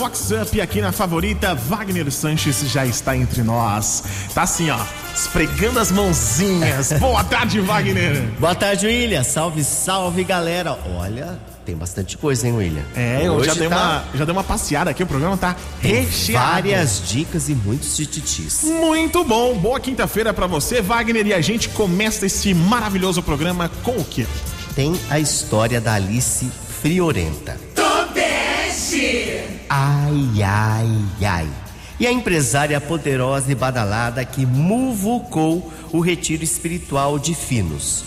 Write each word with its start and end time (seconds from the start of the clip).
Vox 0.00 0.30
Up 0.30 0.58
aqui 0.58 0.80
na 0.80 0.92
favorita. 0.92 1.54
Wagner 1.54 2.10
Sanches 2.10 2.62
já 2.72 2.86
está 2.86 3.14
entre 3.14 3.42
nós. 3.42 4.02
Tá 4.34 4.44
assim, 4.44 4.70
ó, 4.70 4.78
esfregando 5.14 5.78
as 5.78 5.92
mãozinhas. 5.92 6.94
Boa 6.98 7.22
tarde, 7.22 7.60
Wagner. 7.60 8.30
Boa 8.38 8.54
tarde, 8.54 8.86
William. 8.86 9.22
Salve, 9.22 9.62
salve, 9.62 10.24
galera. 10.24 10.78
Olha, 10.96 11.38
tem 11.66 11.76
bastante 11.76 12.16
coisa, 12.16 12.48
hein, 12.48 12.54
William? 12.54 12.82
É, 12.96 13.20
eu 13.24 13.44
já 13.44 13.52
dei, 13.52 13.68
tá... 13.68 13.76
uma, 13.76 14.04
já 14.14 14.24
dei 14.24 14.32
uma 14.32 14.42
passeada 14.42 14.90
aqui, 14.90 15.02
o 15.02 15.06
programa 15.06 15.36
tá 15.36 15.54
recheado. 15.82 16.46
Várias 16.46 17.02
dicas 17.06 17.50
e 17.50 17.54
muitos 17.54 17.94
tititis. 17.94 18.64
Muito 18.64 19.22
bom. 19.22 19.54
Boa 19.58 19.78
quinta-feira 19.78 20.32
para 20.32 20.46
você, 20.46 20.80
Wagner. 20.80 21.26
E 21.26 21.34
a 21.34 21.42
gente 21.42 21.68
começa 21.68 22.24
esse 22.24 22.54
maravilhoso 22.54 23.22
programa 23.22 23.70
com 23.82 23.98
o 23.98 24.04
quê? 24.04 24.26
Tem 24.74 24.98
a 25.10 25.20
história 25.20 25.78
da 25.78 25.92
Alice 25.92 26.50
Friorenta. 26.80 27.69
Ai, 29.72 30.42
ai, 30.42 30.88
ai. 31.24 31.48
E 32.00 32.04
a 32.04 32.10
empresária 32.10 32.80
poderosa 32.80 33.52
e 33.52 33.54
badalada 33.54 34.24
que 34.24 34.44
muvucou 34.44 35.72
o 35.92 36.00
retiro 36.00 36.42
espiritual 36.42 37.20
de 37.20 37.36
Finos. 37.36 38.02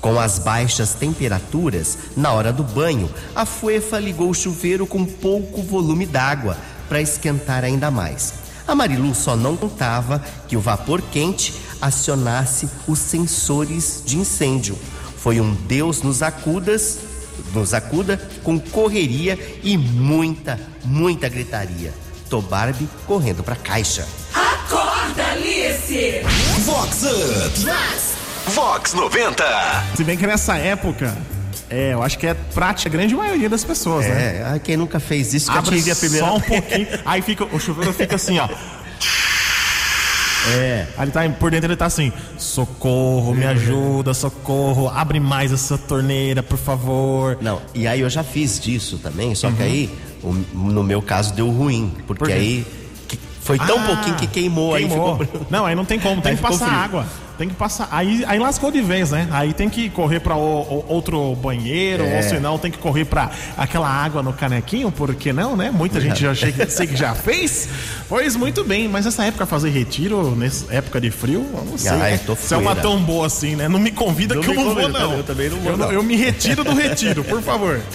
Com 0.00 0.18
as 0.18 0.38
baixas 0.38 0.94
temperaturas, 0.94 1.98
na 2.16 2.32
hora 2.32 2.50
do 2.50 2.62
banho, 2.62 3.10
a 3.36 3.44
Fuefa 3.44 3.98
ligou 3.98 4.30
o 4.30 4.34
chuveiro 4.34 4.86
com 4.86 5.04
pouco 5.04 5.60
volume 5.60 6.06
d'água 6.06 6.56
para 6.88 7.02
esquentar 7.02 7.62
ainda 7.62 7.90
mais. 7.90 8.32
A 8.66 8.74
Marilu 8.74 9.14
só 9.14 9.36
não 9.36 9.54
contava 9.54 10.18
que 10.48 10.56
o 10.56 10.62
vapor 10.62 11.02
quente 11.02 11.52
acionasse 11.78 12.70
os 12.88 12.98
sensores 12.98 14.02
de 14.06 14.16
incêndio. 14.16 14.78
Foi 15.18 15.42
um 15.42 15.54
Deus 15.54 16.00
nos 16.00 16.22
acudas, 16.22 17.00
nos 17.54 17.74
acuda 17.74 18.20
com 18.42 18.58
correria 18.58 19.38
e 19.62 19.76
muita, 19.76 20.58
muita 20.84 21.28
gritaria. 21.28 21.92
Barbie 22.40 22.88
correndo 23.06 23.42
pra 23.42 23.54
caixa. 23.54 24.06
Acorda, 24.32 25.22
Alice! 25.32 26.22
Vox 26.64 27.02
Up! 27.02 28.52
Vox 28.52 28.94
90! 28.94 29.44
Se 29.94 30.02
bem 30.02 30.16
que 30.16 30.26
nessa 30.26 30.56
época, 30.56 31.14
é, 31.68 31.92
eu 31.92 32.02
acho 32.02 32.18
que 32.18 32.26
é 32.26 32.34
prática 32.34 32.88
a 32.88 32.92
grande 32.92 33.14
maioria 33.14 33.48
das 33.48 33.64
pessoas, 33.64 34.06
né? 34.06 34.54
É, 34.54 34.58
quem 34.58 34.76
nunca 34.76 34.98
fez 34.98 35.34
isso, 35.34 35.50
que 35.50 35.58
Abre 35.58 35.90
a 35.90 35.96
primeira 35.96 36.26
só 36.26 36.36
um 36.36 36.40
pouquinho, 36.40 36.88
aí 37.04 37.20
fica, 37.20 37.44
o 37.44 37.60
chuveiro 37.60 37.92
fica 37.92 38.16
assim, 38.16 38.38
ó. 38.38 38.48
É. 40.50 40.86
Aí 40.96 41.04
ele 41.04 41.12
tá, 41.12 41.28
por 41.38 41.50
dentro 41.50 41.68
ele 41.68 41.76
tá 41.76 41.86
assim: 41.86 42.12
socorro, 42.36 43.34
me 43.34 43.46
ajuda, 43.46 44.12
socorro, 44.12 44.88
abre 44.88 45.20
mais 45.20 45.52
essa 45.52 45.78
torneira, 45.78 46.42
por 46.42 46.58
favor. 46.58 47.38
Não, 47.40 47.60
e 47.74 47.86
aí 47.86 48.00
eu 48.00 48.10
já 48.10 48.24
fiz 48.24 48.58
disso 48.58 48.98
também, 48.98 49.34
só 49.34 49.48
Uhum. 49.48 49.54
que 49.54 49.62
aí, 49.62 49.90
no 50.52 50.82
meu 50.82 51.00
caso, 51.00 51.32
deu 51.34 51.48
ruim. 51.50 51.92
Porque 52.06 52.24
Por 52.24 52.32
aí 52.32 52.66
foi 53.40 53.58
tão 53.58 53.78
Ah, 53.78 53.86
pouquinho 53.86 54.16
que 54.16 54.26
queimou, 54.26 54.74
queimou. 54.74 55.16
aí 55.18 55.26
ficou. 55.26 55.46
Não, 55.50 55.64
aí 55.66 55.74
não 55.74 55.84
tem 55.84 55.98
como, 55.98 56.20
tem 56.20 56.30
Aí 56.32 56.36
que 56.36 56.42
passar 56.42 56.66
frio. 56.66 56.78
água. 56.78 57.06
Tem 57.38 57.48
que 57.48 57.54
passar. 57.54 57.88
Aí, 57.90 58.24
aí 58.26 58.38
lascou 58.38 58.70
de 58.70 58.80
vez, 58.82 59.10
né? 59.10 59.26
Aí 59.30 59.52
tem 59.52 59.68
que 59.68 59.88
correr 59.90 60.20
o- 60.28 60.84
outro 60.86 61.34
banheiro, 61.36 62.04
É. 62.04 62.16
ou 62.18 62.22
senão 62.22 62.58
tem 62.58 62.70
que 62.70 62.78
correr 62.78 63.04
pra 63.06 63.30
aquela 63.56 63.88
água 63.88 64.22
no 64.22 64.32
canequinho, 64.32 64.92
porque 64.92 65.32
não, 65.32 65.56
né? 65.56 65.70
Muita 65.70 66.00
gente 66.00 66.20
já 66.20 66.34
chega, 66.34 66.68
sei 66.70 66.86
que 66.86 66.94
já 66.96 67.14
fez. 67.14 67.68
Pois 68.08 68.36
muito 68.36 68.62
bem, 68.62 68.86
mas 68.86 69.06
essa 69.06 69.24
época 69.24 69.46
fazer 69.46 69.70
retiro, 69.70 70.36
nessa 70.36 70.72
época 70.72 71.00
de 71.00 71.10
frio, 71.10 71.44
eu 71.54 71.64
não 71.64 71.78
sei. 71.78 71.92
Né? 71.92 72.14
eu 72.14 72.18
tô 72.20 72.36
Se 72.36 72.52
é 72.54 72.56
uma 72.56 72.76
tão 72.76 73.02
boa 73.02 73.26
assim, 73.26 73.56
né? 73.56 73.66
Não 73.68 73.80
me 73.80 73.90
convida 73.90 74.34
Não 74.34 74.42
que 74.42 74.50
eu 74.50 74.54
me 74.54 74.62
não 74.64 74.74
vou, 74.74 74.88
não. 74.88 75.12
eu 75.14 75.24
também 75.24 75.48
não 75.48 75.58
vou, 75.58 75.72
Eu, 75.72 75.76
não. 75.78 75.90
eu 75.92 76.02
me 76.02 76.14
retiro 76.16 76.62
do 76.62 76.74
retiro, 76.74 77.24
por 77.24 77.42
favor. 77.42 77.80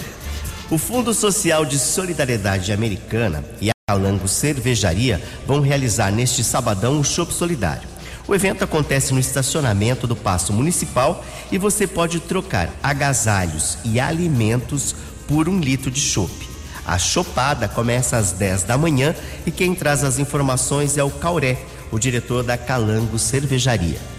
O 0.70 0.76
Fundo 0.76 1.14
Social 1.14 1.64
de 1.64 1.78
Solidariedade 1.78 2.70
Americana 2.74 3.42
e 3.58 3.70
a 3.70 3.72
Calango 3.88 4.28
Cervejaria 4.28 5.18
vão 5.46 5.60
realizar 5.62 6.10
neste 6.12 6.44
sabadão 6.44 7.00
o 7.00 7.04
Shop 7.04 7.32
Solidário. 7.32 7.88
O 8.28 8.34
evento 8.34 8.62
acontece 8.62 9.14
no 9.14 9.18
estacionamento 9.18 10.06
do 10.06 10.14
Paço 10.14 10.52
Municipal 10.52 11.24
e 11.50 11.56
você 11.56 11.86
pode 11.86 12.20
trocar 12.20 12.70
agasalhos 12.82 13.78
e 13.82 13.98
alimentos 13.98 14.94
por 15.26 15.48
um 15.48 15.58
litro 15.58 15.90
de 15.90 15.98
chopp. 15.98 16.30
A 16.86 16.98
chopada 16.98 17.66
começa 17.66 18.18
às 18.18 18.32
10 18.32 18.64
da 18.64 18.76
manhã 18.76 19.14
e 19.46 19.50
quem 19.50 19.74
traz 19.74 20.04
as 20.04 20.18
informações 20.18 20.98
é 20.98 21.02
o 21.02 21.10
Cauré, 21.10 21.58
o 21.90 21.98
diretor 21.98 22.44
da 22.44 22.58
Calango 22.58 23.18
Cervejaria. 23.18 24.17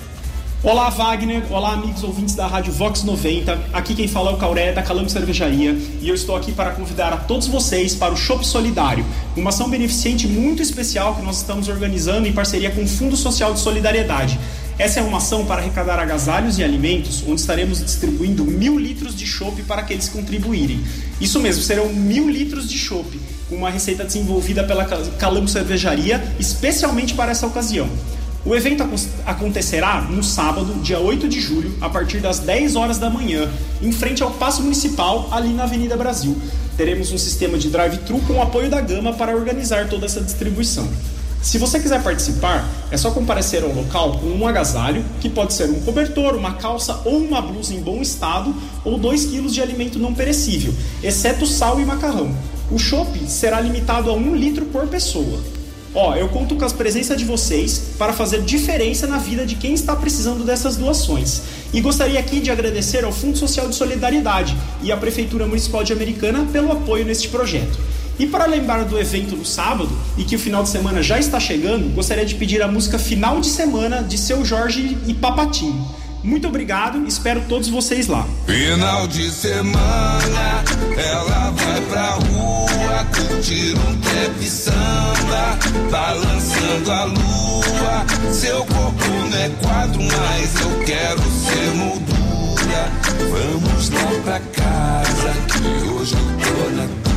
Olá, 0.62 0.90
Wagner. 0.90 1.42
Olá, 1.50 1.72
amigos 1.72 2.04
ouvintes 2.04 2.36
da 2.36 2.46
Rádio 2.46 2.74
Vox 2.74 3.02
90. 3.04 3.58
Aqui 3.72 3.96
quem 3.96 4.10
fala 4.10 4.32
é 4.32 4.34
o 4.34 4.38
Cauré, 4.38 4.74
da 4.74 4.84
Calambo 4.84 5.10
Cervejaria. 5.10 5.72
E 6.02 6.10
eu 6.10 6.14
estou 6.14 6.36
aqui 6.36 6.52
para 6.52 6.72
convidar 6.72 7.14
a 7.14 7.18
todos 7.18 7.48
vocês 7.48 7.96
para 7.96 8.14
o 8.14 8.18
Shop 8.18 8.46
Solidário, 8.46 9.06
uma 9.38 9.52
ação 9.52 9.70
beneficente 9.70 10.28
muito 10.28 10.62
especial 10.62 11.16
que 11.16 11.22
nós 11.22 11.38
estamos 11.38 11.70
organizando 11.70 12.28
em 12.28 12.34
parceria 12.34 12.72
com 12.72 12.84
o 12.84 12.88
Fundo 12.90 13.16
Social 13.16 13.54
de 13.54 13.62
Solidariedade. 13.62 14.38
Essa 14.78 15.00
é 15.00 15.04
uma 15.04 15.20
ação 15.20 15.46
para 15.46 15.62
arrecadar 15.62 15.98
agasalhos 15.98 16.60
e 16.60 16.64
alimentos, 16.64 17.24
onde 17.26 17.40
estaremos 17.40 17.80
distribuindo 17.80 18.44
mil 18.44 18.78
litros 18.78 19.16
de 19.16 19.26
chopp 19.26 19.62
para 19.64 19.80
aqueles 19.80 20.10
que 20.10 20.18
contribuírem. 20.18 20.84
Isso 21.22 21.40
mesmo, 21.40 21.64
serão 21.64 21.88
mil 21.88 22.30
litros 22.30 22.70
de 22.70 22.78
chopp, 22.78 23.18
com 23.48 23.56
uma 23.56 23.70
receita 23.70 24.04
desenvolvida 24.04 24.66
pela 24.66 24.84
Calambo 24.84 25.48
Cervejaria, 25.48 26.22
especialmente 26.38 27.14
para 27.14 27.32
essa 27.32 27.48
ocasião. 27.48 27.88
O 28.46 28.56
evento 28.56 28.84
acon- 28.84 28.96
acontecerá 29.26 30.02
no 30.02 30.24
sábado, 30.24 30.74
dia 30.82 31.00
8 31.00 31.28
de 31.28 31.42
julho, 31.42 31.74
a 31.82 31.90
partir 31.90 32.20
das 32.20 32.40
10 32.40 32.76
horas 32.76 32.98
da 32.98 33.10
manhã, 33.10 33.50
em 33.82 33.92
frente 33.92 34.24
ao 34.24 34.32
Paço 34.32 34.64
Municipal, 34.64 35.28
ali 35.32 35.50
na 35.50 35.64
Avenida 35.64 35.98
Brasil. 35.98 36.36
Teremos 36.78 37.12
um 37.12 37.18
sistema 37.18 37.58
de 37.58 37.70
drive-thru 37.70 38.20
com 38.22 38.34
o 38.34 38.42
apoio 38.42 38.70
da 38.70 38.80
Gama 38.80 39.14
para 39.14 39.36
organizar 39.36 39.90
toda 39.90 40.06
essa 40.06 40.22
distribuição. 40.22 40.88
Se 41.42 41.58
você 41.58 41.80
quiser 41.80 42.02
participar, 42.02 42.68
é 42.92 42.98
só 42.98 43.12
comparecer 43.12 43.64
ao 43.64 43.74
local 43.74 44.18
com 44.20 44.28
um 44.28 44.48
agasalho, 44.48 45.04
que 45.22 45.30
pode 45.30 45.54
ser 45.54 45.70
um 45.70 45.80
cobertor, 45.82 46.36
uma 46.36 46.54
calça 46.54 47.02
ou 47.06 47.18
uma 47.18 47.42
blusa 47.42 47.74
em 47.74 47.82
bom 47.82 48.02
estado, 48.02 48.54
ou 48.84 48.98
2 48.98 49.26
kg 49.26 49.48
de 49.48 49.62
alimento 49.62 50.00
não 50.00 50.14
perecível, 50.14 50.74
exceto 51.04 51.46
sal 51.46 51.80
e 51.80 51.86
macarrão. 51.86 52.32
O 52.72 52.78
chopp 52.78 53.18
será 53.28 53.60
limitado 53.62 54.10
a 54.10 54.14
1 54.14 54.36
litro 54.36 54.66
por 54.66 54.88
pessoa. 54.88 55.40
Ó, 55.94 56.16
eu 56.16 56.30
conto 56.30 56.56
com 56.56 56.64
as 56.64 56.74
presenças 56.74 57.18
de 57.18 57.26
vocês 57.26 57.92
para 57.98 58.14
fazer 58.14 58.42
diferença 58.42 59.08
na 59.08 59.18
vida 59.18 59.46
de 59.46 59.56
quem 59.56 59.74
está 59.74 59.96
precisando 59.96 60.44
dessas 60.44 60.76
doações. 60.76 61.42
E 61.74 61.82
gostaria 61.82 62.20
aqui 62.20 62.40
de 62.40 62.52
agradecer 62.52 63.04
ao 63.04 63.12
Fundo 63.12 63.38
Social 63.38 63.68
de 63.68 63.76
Solidariedade 63.76 64.56
e 64.84 64.92
à 64.92 64.98
Prefeitura 64.98 65.48
Municipal 65.48 65.84
de 65.84 65.92
Americana 65.92 66.48
pelo 66.52 66.72
apoio 66.72 67.06
neste 67.06 67.28
projeto. 67.30 67.80
E 68.20 68.28
para 68.28 68.46
lembrar 68.46 68.84
do 68.84 69.00
evento 69.00 69.36
no 69.36 69.46
sábado 69.46 69.90
e 70.18 70.24
que 70.24 70.36
o 70.36 70.40
final 70.40 70.62
de 70.62 70.70
semana 70.70 71.02
já 71.02 71.18
está 71.18 71.40
chegando, 71.40 71.94
gostaria 71.96 72.26
de 72.26 72.36
pedir 72.36 72.62
a 72.62 72.68
música 72.68 73.00
Final 73.00 73.40
de 73.40 73.48
Semana 73.48 74.04
de 74.04 74.18
Seu 74.18 74.44
Jorge 74.44 74.98
e 75.08 75.14
Papatinho. 75.14 75.88
Muito 76.22 76.48
obrigado, 76.48 77.08
espero 77.08 77.42
todos 77.48 77.70
vocês 77.70 78.08
lá. 78.08 78.28
Final 78.46 79.08
de 79.08 79.32
semana, 79.32 80.64
ela 80.98 81.52
vai 81.52 81.82
pra 81.82 82.10
rua 82.16 83.06
curtir 83.06 83.74
um 83.74 84.02
trap 84.02 84.44
balançando 85.90 86.92
a 86.92 87.04
lua. 87.06 88.06
Seu 88.32 88.66
corpo 88.66 89.06
não 89.30 89.38
é 89.38 89.50
quadro, 89.62 90.02
mas 90.02 90.56
eu 90.62 90.86
quero 90.86 91.22
ser 91.32 91.76
moldura. 91.76 92.92
Vamos 93.32 93.90
lá 93.90 94.10
pra 94.24 94.40
casa, 94.40 95.34
que 95.48 95.90
hoje 95.90 96.16
eu 96.16 96.20
tô 96.46 96.58
na 96.76 96.88
tua. 97.04 97.10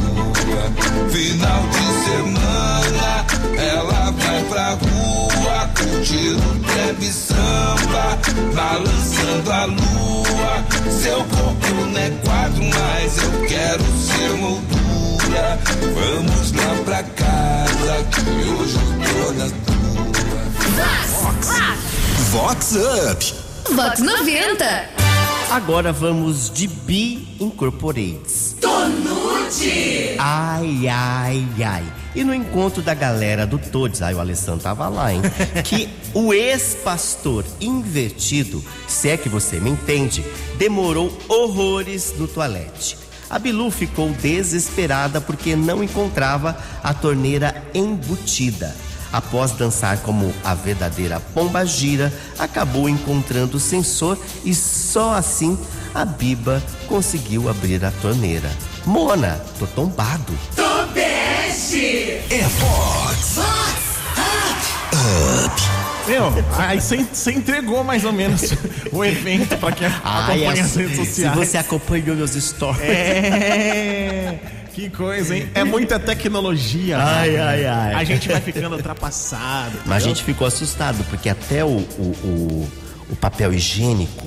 Final 1.10 1.62
de 1.68 1.84
semana, 2.04 3.10
ela 3.58 4.10
vai 4.10 4.40
pra 4.44 4.68
rua 4.70 5.70
curtir 5.76 6.34
um 6.34 6.60
trap 6.60 7.02
samba, 7.12 8.18
balançando 8.54 9.52
a 9.52 9.64
lua. 9.66 10.64
Seu 10.90 11.18
corpo 11.24 11.74
não 11.92 12.00
é 12.00 12.10
quadro, 12.24 12.64
mas 12.64 13.18
eu 13.18 13.30
quero 13.46 13.84
ser 13.98 14.30
moldura. 14.38 15.58
Vamos 15.94 16.52
lá 16.52 16.74
pra 16.84 17.02
casa, 17.02 17.71
que 17.82 18.20
hoje 18.48 18.76
eu 18.76 19.26
tô 19.26 19.32
na 19.32 19.48
tua. 19.48 19.72
Vox 22.30 22.76
Up. 22.76 23.34
Vox 23.74 24.00
90. 24.00 24.88
Agora 25.50 25.92
vamos 25.92 26.48
de 26.48 26.68
Be 26.68 27.26
Incorporates. 27.40 28.56
Tonute! 28.60 30.14
Ai, 30.18 30.88
ai, 30.88 31.46
ai. 31.62 31.84
E 32.14 32.22
no 32.24 32.32
encontro 32.32 32.82
da 32.82 32.94
galera 32.94 33.46
do 33.46 33.58
Todes, 33.58 34.00
ai, 34.00 34.14
o 34.14 34.20
Alessandro 34.20 34.62
tava 34.62 34.88
lá, 34.88 35.12
hein? 35.12 35.20
que 35.64 35.88
o 36.14 36.32
ex-pastor 36.32 37.44
invertido, 37.60 38.64
se 38.86 39.08
é 39.08 39.16
que 39.16 39.28
você 39.28 39.58
me 39.58 39.70
entende, 39.70 40.24
demorou 40.56 41.12
horrores 41.28 42.14
no 42.16 42.28
toalete. 42.28 42.96
A 43.32 43.38
Bilu 43.38 43.70
ficou 43.70 44.10
desesperada 44.10 45.18
porque 45.18 45.56
não 45.56 45.82
encontrava 45.82 46.54
a 46.84 46.92
torneira 46.92 47.64
embutida. 47.72 48.76
Após 49.10 49.52
dançar 49.52 49.96
como 50.02 50.34
a 50.44 50.54
verdadeira 50.54 51.18
pomba 51.32 51.64
gira, 51.64 52.12
acabou 52.38 52.90
encontrando 52.90 53.56
o 53.56 53.60
sensor 53.60 54.18
e 54.44 54.54
só 54.54 55.14
assim 55.14 55.58
a 55.94 56.04
Biba 56.04 56.62
conseguiu 56.86 57.48
abrir 57.48 57.82
a 57.82 57.90
torneira. 57.90 58.50
Mona, 58.84 59.40
tô 59.58 59.66
tombado. 59.66 60.38
Tobeste! 60.54 62.20
É 62.28 62.46
Fox. 62.48 63.32
Meu, 66.12 66.44
aí 66.58 66.80
você 66.80 67.32
entregou 67.32 67.82
mais 67.82 68.04
ou 68.04 68.12
menos 68.12 68.52
o 68.92 69.04
evento 69.04 69.56
pra 69.58 69.72
quem 69.72 69.86
Ai, 70.04 70.44
acompanha 70.44 70.64
as 70.64 70.74
redes 70.76 70.96
se 70.98 71.06
sociais. 71.06 71.36
você 71.36 71.56
acompanhou 71.58 72.14
meus 72.16 72.32
stories. 72.32 72.80
É. 72.82 74.38
Que 74.74 74.88
coisa, 74.88 75.36
hein? 75.36 75.48
É 75.54 75.64
muita 75.64 75.98
tecnologia. 75.98 76.98
Ai, 76.98 77.32
cara. 77.34 77.48
ai, 77.50 77.66
ai. 77.66 77.94
A 77.94 78.04
gente 78.04 78.28
vai 78.28 78.40
ficando 78.40 78.74
ultrapassado. 78.76 79.72
Mas 79.86 80.02
a 80.04 80.08
gente 80.08 80.24
ficou 80.24 80.46
assustado, 80.46 81.04
porque 81.10 81.28
até 81.28 81.64
o, 81.64 81.68
o, 81.68 82.02
o- 82.24 82.68
o 83.10 83.16
papel 83.16 83.52
higiênico 83.52 84.26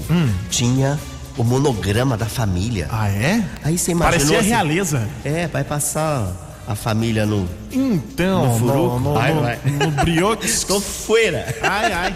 tinha 0.50 1.00
o 1.38 1.44
monograma 1.44 2.16
da 2.16 2.28
família. 2.28 2.88
Ah, 2.92 3.10
é? 3.10 3.44
Aí 3.64 3.78
você 3.78 3.92
imaginou. 3.92 4.18
Parecia 4.20 4.40
assim, 4.40 4.50
realeza. 4.50 5.08
É, 5.24 5.48
vai 5.48 5.64
passar 5.64 6.32
a 6.68 6.76
família 6.76 7.26
no. 7.26 7.48
Então, 7.72 8.54
No 8.54 8.60
furuco? 8.60 9.00
no, 9.00 9.00
no, 9.00 9.14
Vai, 9.14 9.34
no, 9.34 9.78
no 9.86 9.92
briox. 10.04 10.64
Tô 10.68 10.80
fora. 10.80 11.56
Ai, 11.62 11.92
ai. 11.94 12.16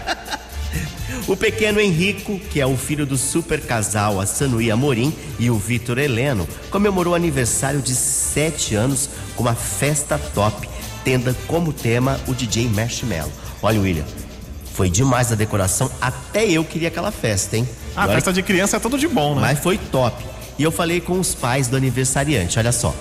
O 1.26 1.36
pequeno 1.36 1.80
Henrico, 1.80 2.38
que 2.38 2.60
é 2.60 2.66
o 2.66 2.76
filho 2.76 3.04
do 3.04 3.16
super 3.16 3.60
casal 3.60 4.20
a 4.20 4.26
Sanuí 4.26 4.70
Amorim 4.70 5.12
e 5.38 5.50
o 5.50 5.56
Vitor 5.56 5.98
Heleno, 5.98 6.48
comemorou 6.70 7.12
o 7.12 7.16
aniversário 7.16 7.80
de 7.80 7.94
7 7.94 8.74
anos 8.74 9.08
com 9.36 9.42
uma 9.42 9.54
festa 9.54 10.18
top, 10.34 10.68
tendo 11.04 11.34
como 11.46 11.72
tema 11.72 12.18
o 12.26 12.34
DJ 12.34 12.68
Marshmallow. 12.68 13.30
Olha, 13.62 13.80
William, 13.80 14.04
foi 14.74 14.88
demais 14.88 15.30
a 15.30 15.34
decoração, 15.34 15.90
até 16.00 16.46
eu 16.48 16.64
queria 16.64 16.88
aquela 16.88 17.10
festa, 17.12 17.56
hein? 17.56 17.68
A 17.94 18.04
olha 18.04 18.14
festa 18.14 18.32
de 18.32 18.42
criança 18.42 18.76
é 18.76 18.80
tudo 18.80 18.96
de 18.96 19.06
bom, 19.08 19.34
né? 19.34 19.40
Mas 19.42 19.58
foi 19.58 19.76
top. 19.78 20.24
E 20.58 20.62
eu 20.62 20.70
falei 20.70 21.00
com 21.00 21.18
os 21.18 21.34
pais 21.34 21.68
do 21.68 21.76
aniversariante, 21.76 22.58
olha 22.58 22.72
só. 22.72 22.94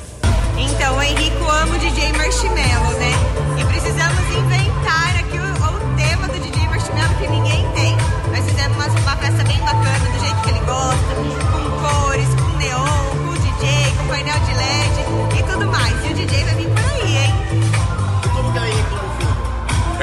Então, 0.57 0.97
o 0.97 1.01
Henrico 1.01 1.28
ama 1.61 1.75
o 1.75 1.79
DJ 1.79 2.13
Marshmallow, 2.13 2.93
né? 2.99 3.11
E 3.59 3.65
precisamos 3.65 4.19
inventar 4.37 5.15
aqui 5.19 5.37
o, 5.37 5.43
o 5.43 5.95
tema 5.95 6.27
do 6.27 6.39
DJ 6.39 6.67
Marshmallow 6.69 7.15
que 7.19 7.27
ninguém 7.27 7.67
tem. 7.73 7.97
Nós 8.31 8.45
fizemos 8.45 8.77
uma, 8.77 8.87
uma 8.87 9.17
festa 9.17 9.43
bem 9.43 9.59
bacana, 9.59 9.99
do 9.99 10.19
jeito 10.19 10.41
que 10.41 10.49
ele 10.51 10.59
gosta, 10.59 11.08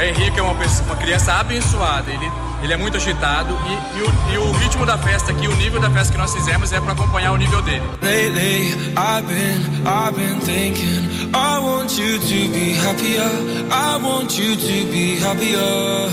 Henrique 0.08 0.38
é 0.38 0.43
uma, 0.43 0.55
pessoa- 0.55 0.87
uma 0.87 0.97
criança 0.97 1.32
abençoada. 1.35 2.11
Ele, 2.11 2.31
ele 2.62 2.73
é 2.73 2.76
muito 2.76 2.97
agitado 2.97 3.56
e, 3.67 3.99
e 3.99 4.03
o, 4.03 4.35
e 4.35 4.38
o 4.49 4.53
ritmo 4.53 4.87
da 4.87 4.97
festa 4.99 5.31
aqui, 5.32 5.47
o 5.47 5.55
nível 5.56 5.81
da 5.81 5.91
festa 5.91 6.12
que 6.12 6.19
nós 6.19 6.32
fizemos 6.35 6.73
é 6.73 6.81
para 6.81 6.93
acompanhar 6.93 7.32
o 7.32 7.37
nível 7.37 7.61
dele. 7.62 7.82
Lately, 8.03 8.73
I've 8.97 9.26
been, 9.26 9.87
I've 9.87 10.14
been 10.17 10.41
thinking. 10.41 11.31
I 11.35 11.58
want 11.58 11.99
you 11.99 12.19
to 12.19 12.53
be 12.53 12.73
happier. 12.75 13.29
I 13.70 13.97
want 14.03 14.38
you 14.38 14.56
to 14.56 14.91
be 14.91 15.19
happier. 15.20 16.11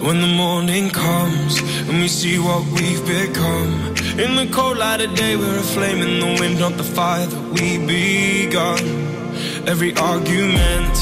When 0.00 0.20
the 0.20 0.28
morning 0.28 0.90
comes 0.90 1.58
and 1.88 2.00
we 2.00 2.08
see 2.08 2.38
what 2.38 2.64
we've 2.72 3.04
become. 3.04 3.94
In 4.18 4.36
the 4.36 4.46
cold 4.52 4.78
light 4.78 5.00
of 5.00 5.14
day, 5.14 5.36
we're 5.36 5.58
a 5.58 5.62
flame 5.62 6.00
in 6.02 6.20
the 6.20 6.40
wind, 6.40 6.58
not 6.60 6.76
the 6.76 6.84
fire 6.84 7.26
that 7.26 7.42
we 7.52 7.78
begun. 7.78 8.78
Every 9.66 9.94
argument, 9.96 10.94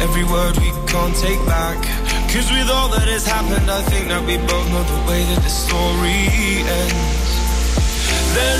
every 0.00 0.24
word 0.24 0.56
we 0.58 0.70
can't 0.92 1.16
take 1.16 1.40
back. 1.46 1.80
Cause 2.28 2.52
with 2.52 2.68
all 2.68 2.88
that 2.92 3.08
has 3.08 3.24
happened, 3.24 3.70
I 3.70 3.80
think 3.88 4.08
that 4.12 4.20
we 4.28 4.36
both 4.36 4.68
know 4.68 4.84
the 4.84 5.00
way 5.08 5.24
that 5.24 5.40
the 5.40 5.48
story 5.48 6.28
ends. 6.68 7.32
Then 8.36 8.58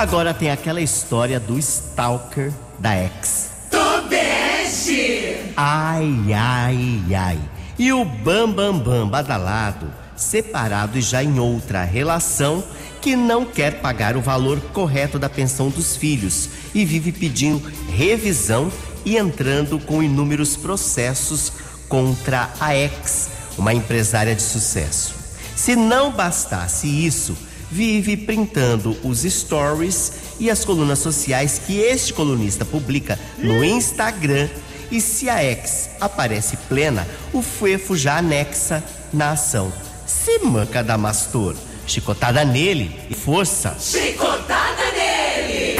Agora 0.00 0.32
tem 0.32 0.50
aquela 0.50 0.80
história 0.80 1.38
do 1.38 1.58
Stalker 1.58 2.50
da 2.78 2.96
ex. 2.96 3.50
Tobeste. 3.70 5.52
Ai, 5.54 6.32
ai, 6.34 7.04
ai. 7.14 7.38
E 7.78 7.92
o 7.92 8.02
Bam 8.02 8.50
Bam 8.50 8.78
Bam 8.78 9.06
badalado, 9.06 9.92
separado 10.16 10.96
e 10.96 11.02
já 11.02 11.22
em 11.22 11.38
outra 11.38 11.84
relação, 11.84 12.64
que 12.98 13.14
não 13.14 13.44
quer 13.44 13.82
pagar 13.82 14.16
o 14.16 14.22
valor 14.22 14.58
correto 14.72 15.18
da 15.18 15.28
pensão 15.28 15.68
dos 15.68 15.96
filhos 15.96 16.48
e 16.74 16.82
vive 16.82 17.12
pedindo 17.12 17.70
revisão 17.94 18.72
e 19.04 19.18
entrando 19.18 19.78
com 19.78 20.02
inúmeros 20.02 20.56
processos 20.56 21.52
contra 21.90 22.48
a 22.58 22.74
ex, 22.74 23.28
uma 23.58 23.74
empresária 23.74 24.34
de 24.34 24.40
sucesso. 24.40 25.12
Se 25.54 25.76
não 25.76 26.10
bastasse 26.10 26.86
isso, 26.86 27.36
vive 27.70 28.16
printando 28.16 28.96
os 29.04 29.20
stories 29.22 30.12
e 30.38 30.50
as 30.50 30.64
colunas 30.64 30.98
sociais 30.98 31.60
que 31.64 31.78
este 31.78 32.12
colunista 32.12 32.64
publica 32.64 33.18
no 33.38 33.64
Instagram. 33.64 34.48
E 34.90 35.00
se 35.00 35.30
a 35.30 35.44
ex 35.44 35.90
aparece 36.00 36.56
plena, 36.68 37.06
o 37.32 37.40
Fuefo 37.42 37.96
já 37.96 38.18
anexa 38.18 38.82
na 39.12 39.32
ação. 39.32 39.72
Se 40.04 40.40
manca 40.40 40.82
Damastor, 40.82 41.54
chicotada 41.86 42.44
nele 42.44 42.98
e 43.08 43.14
força. 43.14 43.76
Chicotada 43.78 44.90
nele. 44.92 45.76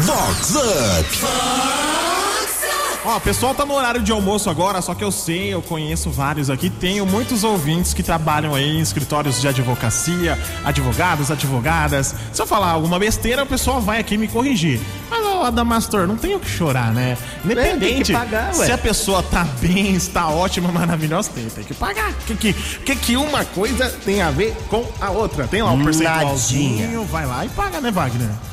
Vox 0.00 0.54
Up. 0.56 1.89
Ó, 3.04 3.16
o 3.16 3.20
pessoal 3.20 3.54
tá 3.54 3.64
no 3.64 3.72
horário 3.74 4.02
de 4.02 4.12
almoço 4.12 4.50
agora, 4.50 4.82
só 4.82 4.94
que 4.94 5.02
eu 5.02 5.10
sei, 5.10 5.54
eu 5.54 5.62
conheço 5.62 6.10
vários 6.10 6.50
aqui, 6.50 6.68
tenho 6.68 7.06
muitos 7.06 7.44
ouvintes 7.44 7.94
que 7.94 8.02
trabalham 8.02 8.54
aí 8.54 8.76
em 8.76 8.80
escritórios 8.80 9.40
de 9.40 9.48
advocacia, 9.48 10.38
advogados, 10.64 11.30
advogadas. 11.30 12.14
Se 12.30 12.42
eu 12.42 12.46
falar 12.46 12.72
alguma 12.72 12.98
besteira, 12.98 13.42
o 13.42 13.46
pessoal 13.46 13.80
vai 13.80 14.00
aqui 14.00 14.18
me 14.18 14.28
corrigir. 14.28 14.80
Mas, 15.08 15.24
ó, 15.24 15.46
Adamastor, 15.46 16.06
não 16.06 16.16
tem 16.16 16.34
o 16.34 16.40
que 16.40 16.50
chorar, 16.50 16.92
né? 16.92 17.16
Independente 17.42 18.04
que 18.04 18.12
pagar, 18.12 18.52
se 18.52 18.70
a 18.70 18.76
pessoa 18.76 19.22
tá 19.22 19.44
bem, 19.60 19.94
está 19.94 20.28
ótima, 20.28 20.70
maravilhosa, 20.70 21.30
tem, 21.34 21.48
tem 21.48 21.64
que 21.64 21.72
pagar. 21.72 22.10
O 22.10 22.36
que, 22.36 22.52
que, 22.52 22.96
que, 22.96 23.16
uma 23.16 23.46
coisa 23.46 23.88
tem 24.04 24.20
a 24.20 24.30
ver 24.30 24.54
com 24.68 24.86
a 25.00 25.10
outra? 25.10 25.48
Tem 25.48 25.62
lá 25.62 25.72
um 25.72 25.82
percentualzinho, 25.82 27.04
vai 27.06 27.24
lá 27.24 27.46
e 27.46 27.48
paga, 27.48 27.80
né, 27.80 27.90
Wagner? 27.90 28.49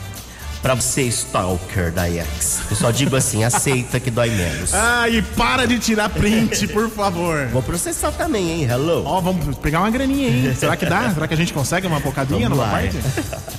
Pra 0.67 0.75
você, 0.75 1.03
stalker 1.03 1.93
da 1.93 2.09
ex. 2.09 2.59
Eu 2.69 2.75
só 2.75 2.91
digo 2.91 3.15
assim, 3.15 3.41
aceita 3.41 4.01
que 4.01 4.11
dói 4.11 4.29
menos. 4.31 4.73
Ah, 4.73 5.07
e 5.07 5.21
para 5.21 5.65
de 5.65 5.79
tirar 5.79 6.09
print, 6.09 6.67
por 6.75 6.89
favor. 6.89 7.47
Vou 7.53 7.63
processar 7.63 8.11
também, 8.11 8.51
hein? 8.51 8.67
Hello. 8.69 9.01
Ó, 9.05 9.21
vamos 9.21 9.55
pegar 9.59 9.79
uma 9.79 9.89
graninha 9.89 10.27
aí. 10.27 10.53
Será 10.57 10.75
que 10.75 10.85
dá? 10.85 11.09
Será 11.13 11.25
que 11.25 11.33
a 11.33 11.37
gente 11.37 11.53
consegue 11.53 11.87
uma 11.87 12.01
bocadinha 12.01 12.49
Vamos 12.49 12.57
numa 12.57 12.69
lá, 12.69 12.81
parte? 12.81 12.97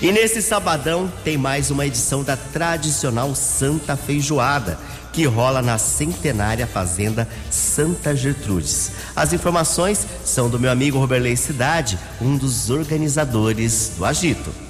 E 0.00 0.10
nesse 0.10 0.40
sabadão 0.40 1.12
tem 1.22 1.36
mais 1.36 1.70
uma 1.70 1.84
edição 1.84 2.22
da 2.24 2.38
tradicional 2.38 3.34
Santa 3.34 3.94
Feijoada, 3.94 4.78
que 5.12 5.26
rola 5.26 5.60
na 5.60 5.76
centenária 5.76 6.66
Fazenda 6.66 7.28
Santa 7.50 8.16
Gertrudes. 8.16 8.92
As 9.14 9.34
informações 9.34 10.06
são 10.24 10.48
do 10.48 10.58
meu 10.58 10.70
amigo 10.70 10.98
Roberley 10.98 11.36
Cidade, 11.36 11.98
um 12.18 12.34
dos 12.34 12.70
organizadores 12.70 13.92
do 13.98 14.06
Agito. 14.06 14.65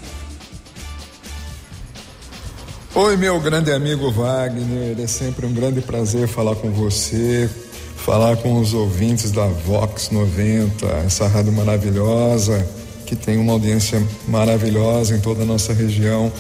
Oi, 2.99 3.15
meu 3.15 3.39
grande 3.39 3.71
amigo 3.71 4.11
Wagner, 4.11 4.99
é 4.99 5.07
sempre 5.07 5.45
um 5.45 5.53
grande 5.53 5.83
prazer 5.83 6.27
falar 6.27 6.57
com 6.57 6.71
você, 6.71 7.47
falar 7.95 8.39
com 8.39 8.59
os 8.59 8.73
ouvintes 8.73 9.31
da 9.31 9.47
Vox 9.47 10.09
90, 10.11 10.87
essa 11.05 11.29
rádio 11.29 11.53
maravilhosa, 11.53 12.67
que 13.05 13.15
tem 13.15 13.37
uma 13.37 13.53
audiência 13.53 14.03
maravilhosa 14.27 15.15
em 15.15 15.21
toda 15.21 15.43
a 15.43 15.45
nossa 15.45 15.75
região. 15.75 16.33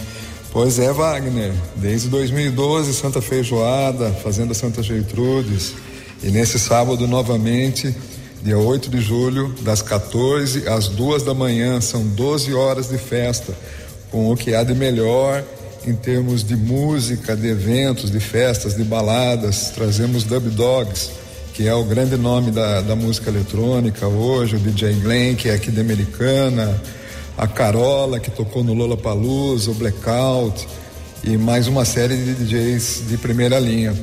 Pois 0.50 0.78
é, 0.78 0.90
Wagner, 0.90 1.52
desde 1.76 2.08
2012, 2.08 2.94
Santa 2.94 3.20
Feijoada, 3.20 4.10
Fazenda 4.25 4.54
Santa 4.54 4.82
Gertrudes, 4.82 5.75
e 6.22 6.30
nesse 6.30 6.58
sábado 6.58 7.06
novamente, 7.06 7.94
dia 8.42 8.56
8 8.56 8.88
de 8.88 9.02
julho, 9.02 9.54
das 9.60 9.82
14 9.82 10.66
às 10.66 10.88
2 10.88 11.22
da 11.22 11.34
manhã, 11.34 11.82
são 11.82 12.02
12 12.02 12.54
horas 12.54 12.88
de 12.88 12.96
festa 12.96 13.52
com 14.10 14.32
o 14.32 14.36
que 14.38 14.54
há 14.54 14.64
de 14.64 14.75
melhor 14.75 15.44
em 15.87 15.95
termos 15.95 16.43
de 16.43 16.57
música, 16.57 17.37
de 17.37 17.47
eventos, 17.47 18.11
de 18.11 18.19
festas, 18.19 18.76
de 18.76 18.83
baladas. 18.83 19.71
Trazemos 19.71 20.25
Dub 20.25 20.50
Dogs, 20.50 21.11
que 21.55 21.69
é 21.69 21.75
o 21.75 21.85
grande 21.85 22.16
nome 22.16 22.50
da, 22.50 22.81
da 22.81 22.97
música 22.97 23.31
eletrônica 23.31 24.07
hoje, 24.07 24.57
o 24.57 24.59
DJ 24.59 24.95
Glenn, 24.95 25.37
que 25.37 25.49
é 25.49 25.55
aqui 25.55 25.71
de 25.71 25.81
Americana, 25.81 26.81
a 27.38 27.47
Carola, 27.47 28.19
que 28.19 28.31
tocou 28.31 28.64
no 28.64 28.75
Lola 28.75 28.97
Palusa, 28.97 29.71
o 29.71 29.75
Blackout 29.75 30.66
e 31.23 31.37
mais 31.37 31.69
uma 31.69 31.85
série 31.85 32.16
de 32.16 32.35
DJs 32.35 33.05
de 33.09 33.16
primeira 33.16 33.59
linha. 33.59 33.95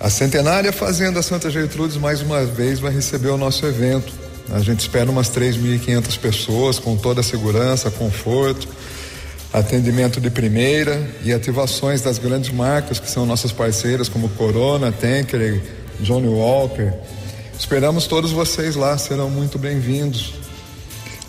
A 0.00 0.10
centenária 0.10 0.72
Fazenda 0.72 1.22
Santa 1.22 1.50
Gertrudes 1.50 1.96
mais 1.96 2.22
uma 2.22 2.44
vez 2.44 2.80
vai 2.80 2.92
receber 2.92 3.28
o 3.28 3.36
nosso 3.36 3.64
evento. 3.66 4.12
A 4.50 4.60
gente 4.60 4.80
espera 4.80 5.10
umas 5.10 5.30
3.500 5.30 6.18
pessoas 6.18 6.78
com 6.78 6.96
toda 6.96 7.20
a 7.20 7.24
segurança, 7.24 7.90
conforto, 7.90 8.68
atendimento 9.52 10.20
de 10.20 10.30
primeira 10.30 11.00
e 11.22 11.32
ativações 11.32 12.00
das 12.00 12.18
grandes 12.18 12.50
marcas 12.50 12.98
que 12.98 13.10
são 13.10 13.26
nossas 13.26 13.52
parceiras 13.52 14.08
como 14.08 14.28
Corona, 14.30 14.90
Tanker, 14.90 15.60
Johnny 16.00 16.28
Walker. 16.28 16.92
Esperamos 17.58 18.06
todos 18.06 18.32
vocês 18.32 18.74
lá, 18.74 18.96
serão 18.96 19.28
muito 19.28 19.58
bem-vindos. 19.58 20.34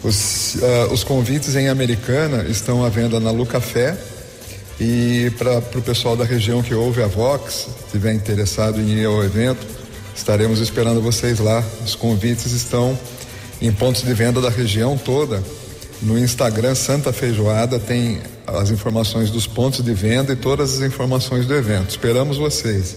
Os, 0.03 0.55
uh, 0.55 0.93
os 0.93 1.03
convites 1.03 1.55
em 1.55 1.67
Americana 1.67 2.45
estão 2.49 2.83
à 2.83 2.89
venda 2.89 3.19
na 3.19 3.31
Lu 3.31 3.45
Café 3.45 3.97
e 4.79 5.31
para 5.37 5.59
o 5.59 5.81
pessoal 5.81 6.15
da 6.15 6.23
região 6.23 6.63
que 6.63 6.73
ouve 6.73 7.03
a 7.03 7.07
Vox, 7.07 7.67
estiver 7.85 8.13
interessado 8.13 8.79
em 8.81 8.89
ir 8.89 9.05
ao 9.05 9.23
evento, 9.23 9.65
estaremos 10.15 10.59
esperando 10.59 11.01
vocês 11.01 11.39
lá. 11.39 11.63
Os 11.85 11.95
convites 11.95 12.51
estão 12.51 12.97
em 13.61 13.71
pontos 13.71 14.01
de 14.03 14.13
venda 14.13 14.41
da 14.41 14.49
região 14.49 14.97
toda. 14.97 15.43
No 16.03 16.19
Instagram 16.19 16.75
Santa 16.75 17.13
Feijoada 17.13 17.79
tem 17.79 18.21
as 18.45 18.69
informações 18.69 19.31
dos 19.31 19.47
pontos 19.47 19.81
de 19.81 19.93
venda 19.93 20.33
e 20.33 20.35
todas 20.35 20.73
as 20.75 20.81
informações 20.81 21.45
do 21.45 21.55
evento. 21.55 21.91
Esperamos 21.91 22.37
vocês. 22.37 22.95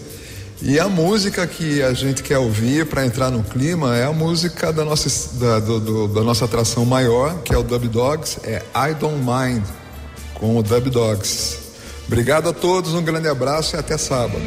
E 0.61 0.81
a 0.81 0.89
música 0.89 1.47
que 1.47 1.83
a 1.83 1.93
gente 1.93 2.23
quer 2.23 2.39
ouvir 2.39 2.87
para 2.87 3.07
entrar 3.07 3.31
no 3.31 3.45
clima 3.45 3.97
é 3.97 4.05
a 4.05 4.13
música 4.13 4.73
da 4.73 4.85
nossa, 4.85 5.39
da, 5.39 5.61
do, 5.61 5.79
do, 5.79 6.09
da 6.09 6.23
nossa 6.23 6.47
atração 6.47 6.85
maior, 6.85 7.43
que 7.43 7.55
é 7.55 7.59
o 7.59 7.63
Dub 7.63 7.87
Dogs, 7.89 8.39
é 8.43 8.63
I 8.75 8.95
Don't 8.95 9.19
Mind, 9.19 9.63
com 10.35 10.57
o 10.57 10.63
Dub 10.63 10.91
Dogs. 10.91 11.59
Obrigado 12.07 12.49
a 12.49 12.53
todos, 12.53 12.95
um 12.95 13.03
grande 13.03 13.29
abraço 13.29 13.77
e 13.77 13.79
até 13.79 13.97
sábado. 13.97 14.43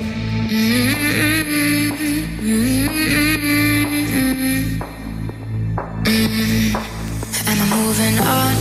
moving 7.70 8.18
on, 8.20 8.56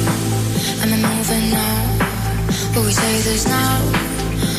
I'm 0.83 0.91
moving 1.01 1.53
on. 1.55 1.99
But 2.73 2.85
we 2.85 2.93
say 2.93 3.21
this 3.23 3.47
now 3.47 3.81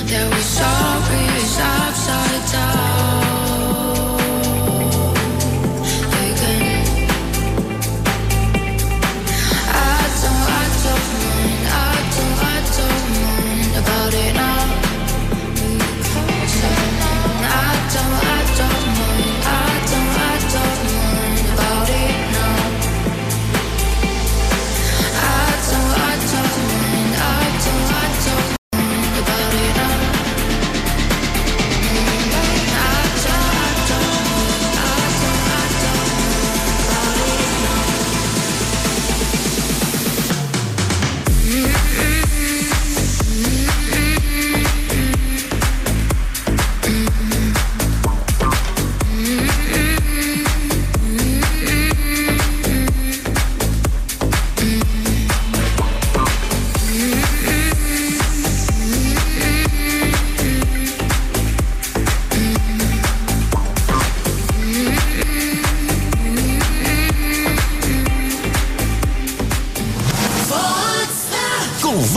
that 0.09 0.25
we're 0.31 0.49
sorry 0.57 1.29
upside 1.59 2.51
down. 2.51 3.18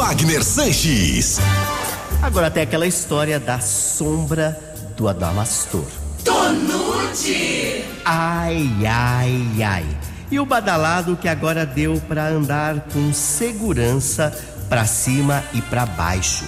Wagner 0.03 0.43
Sanches. 0.43 1.39
Agora 2.21 2.51
tem 2.51 2.65
aquela 2.65 2.89
história 2.89 3.39
da 3.39 3.61
sombra 3.61 4.61
do 4.97 5.07
Adamastor. 5.07 5.87
Tonute! 6.25 7.85
Ai, 8.05 8.69
ai, 8.85 9.63
ai. 9.63 9.87
E 10.29 10.41
o 10.41 10.45
badalado 10.45 11.17
que 11.17 11.29
agora 11.29 11.65
deu 11.65 12.03
para 12.09 12.27
andar 12.27 12.81
com 12.93 13.13
segurança 13.13 14.37
para 14.69 14.85
cima 14.87 15.45
e 15.55 15.63
para 15.63 15.87
baixo. 15.87 16.47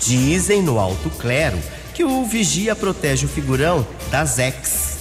Dizem 0.00 0.62
no 0.62 0.78
alto 0.78 1.10
clero 1.10 1.58
que 1.92 2.02
o 2.02 2.24
vigia 2.24 2.74
protege 2.74 3.26
o 3.26 3.28
figurão 3.28 3.86
das 4.10 4.38
ex, 4.38 5.00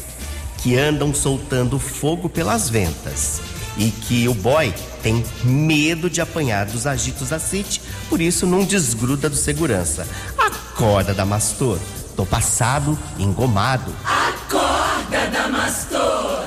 que 0.57 0.77
andam 0.77 1.13
soltando 1.13 1.79
fogo 1.79 2.27
pelas 2.27 2.69
ventas. 2.69 3.39
E 3.77 3.89
que 3.89 4.27
o 4.27 4.33
boy 4.33 4.73
tem 5.05 5.23
medo 5.43 6.09
de 6.09 6.19
apanhar 6.19 6.65
dos 6.65 6.87
agitos 6.87 7.29
da 7.29 7.37
City, 7.37 7.79
por 8.09 8.19
isso 8.19 8.47
não 8.47 8.63
desgruda 8.63 9.29
do 9.29 9.35
segurança. 9.35 10.07
Acorda, 10.35 11.13
Damastor. 11.13 11.77
Tô 12.15 12.25
passado, 12.25 12.97
engomado. 13.19 13.93
Acorda, 14.03 15.27
Damastor! 15.31 16.45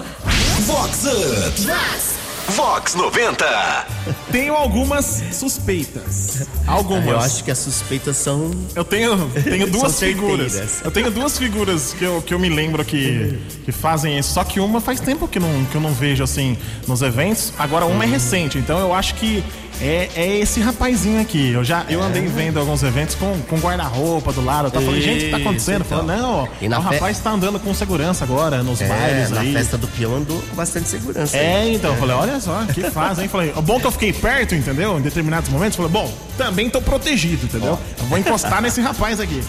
Vox 0.66 1.04
Up. 1.04 1.60
Vox 1.62 2.17
90. 2.56 3.86
Tenho 4.32 4.54
algumas 4.54 5.22
suspeitas. 5.32 6.46
Algumas. 6.66 7.06
Eu 7.06 7.18
acho 7.18 7.44
que 7.44 7.50
as 7.50 7.58
suspeitas 7.58 8.16
são. 8.16 8.50
Eu 8.74 8.84
tenho, 8.84 9.30
tenho 9.44 9.66
duas 9.70 9.98
figuras. 9.98 10.52
certeiras. 10.52 10.84
Eu 10.84 10.90
tenho 10.90 11.10
duas 11.10 11.38
figuras 11.38 11.92
que 11.92 12.04
eu, 12.04 12.22
que 12.22 12.32
eu 12.32 12.38
me 12.38 12.48
lembro 12.48 12.84
que, 12.84 13.38
que 13.64 13.72
fazem 13.72 14.18
isso. 14.18 14.32
Só 14.32 14.44
que 14.44 14.60
uma 14.60 14.80
faz 14.80 15.00
tempo 15.00 15.28
que, 15.28 15.38
não, 15.38 15.64
que 15.66 15.74
eu 15.74 15.80
não 15.80 15.92
vejo 15.92 16.24
assim 16.24 16.56
nos 16.86 17.02
eventos. 17.02 17.52
Agora 17.58 17.84
uma 17.86 18.04
é 18.04 18.06
recente. 18.06 18.58
Então 18.58 18.78
eu 18.78 18.94
acho 18.94 19.14
que 19.16 19.44
é, 19.80 20.08
é 20.16 20.38
esse 20.38 20.60
rapazinho 20.60 21.20
aqui. 21.20 21.52
Eu 21.52 21.62
já 21.64 21.84
eu 21.88 22.02
andei 22.02 22.26
vendo 22.26 22.58
alguns 22.58 22.82
eventos 22.82 23.14
com, 23.14 23.38
com 23.48 23.56
guarda-roupa 23.58 24.32
do 24.32 24.44
lado. 24.44 24.70
Eu 24.74 24.82
falei, 24.82 25.00
gente, 25.00 25.22
o 25.22 25.24
que 25.26 25.30
tá 25.30 25.36
acontecendo? 25.36 25.84
Então. 25.86 25.98
Falei, 26.00 26.16
não, 26.20 26.30
ó, 26.30 26.48
E 26.60 26.66
o 26.68 26.70
fe- 26.70 26.76
rapaz 26.76 27.18
tá 27.20 27.30
andando 27.30 27.60
com 27.60 27.72
segurança 27.74 28.24
agora 28.24 28.62
nos 28.62 28.80
É, 28.80 28.88
bailes 28.88 29.30
na 29.30 29.40
aí. 29.40 29.52
festa 29.52 29.78
do 29.78 29.86
peão 29.88 30.16
andou 30.16 30.40
com 30.42 30.56
bastante 30.56 30.88
segurança. 30.88 31.36
É, 31.36 31.72
então, 31.72 31.92
eu 31.92 31.96
falei, 31.98 32.16
olha 32.16 32.40
só, 32.40 32.64
que 32.72 32.82
faz, 32.90 33.18
hein? 33.18 33.28
Falei, 33.28 33.52
bom 33.62 33.78
que 33.80 33.86
eu 33.86 33.92
fiquei 33.92 34.12
perto, 34.12 34.54
entendeu? 34.54 34.98
Em 34.98 35.02
determinados 35.02 35.48
momentos, 35.50 35.76
falei, 35.76 35.90
bom, 35.92 36.12
também 36.36 36.68
tô 36.68 36.80
protegido, 36.80 37.44
entendeu? 37.46 37.78
Eu 37.98 38.06
vou 38.06 38.18
encostar 38.18 38.60
nesse 38.62 38.80
rapaz 38.80 39.20
aqui. 39.20 39.42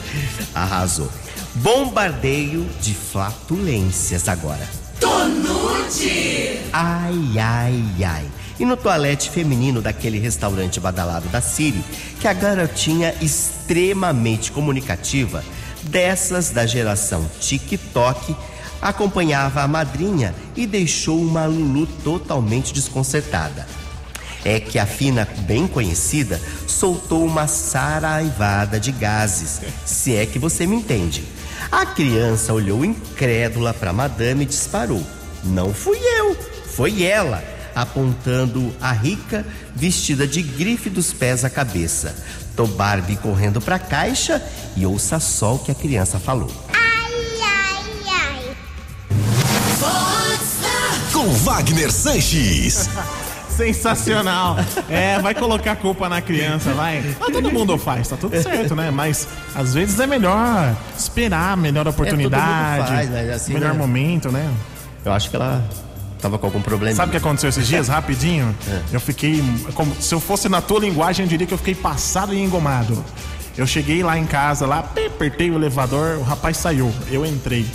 Arrasou. 0.53 1.09
Bombardeio 1.55 2.65
de 2.81 2.93
flatulências 2.93 4.27
agora. 4.29 4.67
Tonute! 4.99 6.59
Ai, 6.73 7.15
ai, 7.39 7.83
ai. 8.05 8.25
E 8.59 8.65
no 8.65 8.75
toalete 8.75 9.29
feminino 9.29 9.81
daquele 9.81 10.19
restaurante 10.19 10.79
badalado 10.79 11.29
da 11.29 11.39
Siri, 11.39 11.81
que 12.19 12.27
a 12.27 12.33
garotinha 12.33 13.15
extremamente 13.21 14.51
comunicativa, 14.51 15.43
dessas 15.83 16.49
da 16.49 16.65
geração 16.65 17.25
TikTok, 17.39 18.35
acompanhava 18.81 19.61
a 19.61 19.67
madrinha 19.67 20.35
e 20.55 20.67
deixou 20.67 21.21
uma 21.21 21.45
Lulu 21.45 21.87
totalmente 22.03 22.73
desconcertada. 22.73 23.65
É 24.43 24.59
que 24.59 24.79
a 24.79 24.85
fina, 24.85 25.27
bem 25.39 25.67
conhecida, 25.67 26.39
soltou 26.67 27.25
uma 27.25 27.47
saraivada 27.47 28.79
de 28.79 28.91
gases, 28.91 29.61
se 29.85 30.15
é 30.15 30.25
que 30.25 30.39
você 30.39 30.65
me 30.65 30.75
entende. 30.75 31.23
A 31.71 31.85
criança 31.85 32.53
olhou 32.53 32.83
incrédula 32.83 33.73
para 33.73 33.93
madame 33.93 34.43
e 34.43 34.47
disparou. 34.47 35.03
Não 35.43 35.73
fui 35.73 35.97
eu, 35.97 36.35
foi 36.65 37.03
ela, 37.03 37.43
apontando 37.81 38.73
a 38.81 38.91
rica 38.91 39.45
vestida 39.75 40.27
de 40.27 40.41
grife 40.41 40.89
dos 40.89 41.13
pés 41.13 41.43
à 41.43 41.49
cabeça. 41.49 42.15
Tô 42.55 42.65
Barbie 42.65 43.15
correndo 43.15 43.61
para 43.61 43.75
a 43.75 43.79
caixa 43.79 44.41
e 44.75 44.85
ouça 44.85 45.19
só 45.19 45.55
o 45.55 45.59
que 45.59 45.71
a 45.71 45.75
criança 45.75 46.19
falou. 46.19 46.51
Com 51.13 51.33
Wagner 51.33 51.91
Sanches. 51.91 52.89
Sensacional. 53.59 54.55
É, 54.89 55.19
vai 55.19 55.35
colocar 55.35 55.73
a 55.73 55.75
culpa 55.75 56.07
na 56.07 56.21
criança, 56.21 56.71
vai. 56.71 57.03
Mas 57.19 57.29
todo 57.29 57.51
mundo 57.51 57.77
faz, 57.77 58.07
tá 58.07 58.15
tudo 58.15 58.41
certo, 58.41 58.73
né? 58.73 58.89
Mas 58.89 59.27
às 59.53 59.73
vezes 59.73 59.99
é 59.99 60.07
melhor 60.07 60.73
esperar 60.97 61.51
a 61.51 61.55
melhor 61.57 61.85
oportunidade, 61.85 62.87
faz, 62.87 63.09
mas 63.09 63.29
assim, 63.31 63.53
melhor 63.53 63.73
né? 63.73 63.77
momento, 63.77 64.31
né? 64.31 64.49
Eu 65.03 65.11
acho 65.11 65.29
que 65.29 65.35
ela 65.35 65.61
tava 66.21 66.37
com 66.37 66.45
algum 66.45 66.61
problema. 66.61 66.95
Sabe 66.95 67.09
o 67.09 67.11
que 67.11 67.17
aconteceu 67.17 67.49
esses 67.49 67.67
dias, 67.67 67.87
rapidinho? 67.87 68.55
É. 68.67 68.81
Eu 68.93 68.99
fiquei. 68.99 69.43
como- 69.73 69.93
se 69.99 70.13
eu 70.13 70.19
fosse 70.19 70.47
na 70.49 70.61
tua 70.61 70.79
linguagem, 70.79 71.25
eu 71.25 71.29
diria 71.29 71.45
que 71.47 71.53
eu 71.53 71.57
fiquei 71.57 71.75
passado 71.75 72.33
e 72.33 72.39
engomado. 72.41 73.03
Eu 73.57 73.65
cheguei 73.67 74.01
lá 74.03 74.17
em 74.17 74.25
casa, 74.25 74.65
lá, 74.65 74.81
pe- 74.83 75.07
apertei 75.07 75.49
o 75.51 75.55
elevador, 75.55 76.17
o 76.17 76.21
rapaz 76.23 76.57
saiu. 76.57 76.91
Eu 77.11 77.25
entrei. 77.25 77.65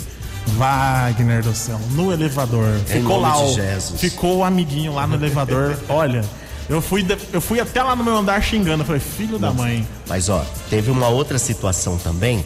Wagner 0.57 1.43
do 1.43 1.55
céu, 1.55 1.81
no 1.93 2.13
elevador. 2.13 2.69
Em 2.91 3.01
Ficou 3.01 3.19
lá 3.21 3.37
o. 3.39 3.55
Ficou 3.99 4.37
o 4.39 4.45
amiguinho 4.45 4.95
lá 4.95 5.07
no 5.07 5.15
elevador. 5.15 5.77
Olha, 5.89 6.23
eu 6.69 6.83
fui, 6.83 7.05
eu 7.33 7.41
fui 7.41 7.61
até 7.61 7.83
lá 7.83 7.97
no 7.97 8.05
meu 8.05 8.17
andar 8.17 8.43
xingando. 8.43 8.83
Eu 8.83 8.87
falei, 8.87 9.01
filho 9.01 9.39
da 9.39 9.51
mãe. 9.53 9.87
Mas 10.07 10.29
ó, 10.29 10.45
teve 10.69 10.91
uma 10.91 11.09
outra 11.09 11.39
situação 11.39 11.97
também, 11.97 12.45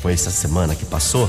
foi 0.00 0.12
essa 0.12 0.30
semana 0.30 0.74
que 0.74 0.84
passou, 0.84 1.28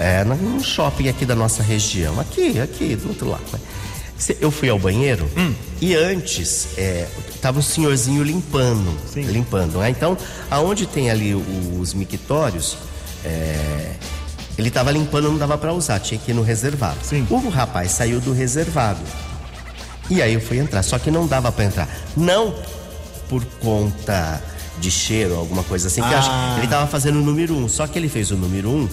é, 0.00 0.24
num 0.24 0.62
shopping 0.62 1.08
aqui 1.08 1.24
da 1.26 1.34
nossa 1.36 1.62
região, 1.62 2.18
aqui, 2.18 2.58
aqui, 2.60 2.96
do 2.96 3.08
outro 3.10 3.28
lado. 3.30 3.44
né? 3.52 3.60
Eu 4.40 4.50
fui 4.50 4.68
ao 4.68 4.78
banheiro 4.78 5.26
Hum. 5.36 5.54
e 5.80 5.94
antes 5.94 6.68
é, 6.76 7.06
tava 7.40 7.58
um 7.58 7.62
senhorzinho 7.62 8.22
limpando, 8.22 8.94
limpando, 9.14 9.78
né? 9.78 9.88
Então, 9.90 10.16
aonde 10.50 10.86
tem 10.86 11.10
ali 11.10 11.34
os 11.34 11.94
mictórios, 11.94 12.76
é, 13.24 13.92
ele 14.58 14.70
tava 14.70 14.90
limpando, 14.90 15.30
não 15.30 15.38
dava 15.38 15.56
para 15.56 15.72
usar, 15.72 15.98
tinha 16.00 16.20
que 16.20 16.32
ir 16.32 16.34
no 16.34 16.42
reservado. 16.42 16.98
O 17.30 17.48
rapaz 17.48 17.92
saiu 17.92 18.20
do 18.20 18.32
reservado. 18.32 19.00
E 20.10 20.20
aí 20.20 20.34
eu 20.34 20.40
fui 20.40 20.58
entrar, 20.58 20.82
só 20.82 20.98
que 20.98 21.10
não 21.10 21.26
dava 21.26 21.50
pra 21.50 21.64
entrar. 21.64 21.88
Não 22.16 22.54
por 23.28 23.42
conta 23.60 24.42
de 24.80 24.90
cheiro, 24.90 25.36
alguma 25.36 25.62
coisa 25.62 25.86
assim, 25.88 26.02
que 26.02 26.12
eu 26.12 26.18
acho- 26.18 26.30
Ah. 26.30 26.56
ele 26.58 26.66
tava 26.66 26.86
fazendo 26.86 27.18
o 27.20 27.22
número 27.22 27.54
um, 27.54 27.68
só 27.68 27.86
que 27.86 27.98
ele 27.98 28.08
fez 28.08 28.30
o 28.30 28.36
número 28.36 28.68
um, 28.70 28.88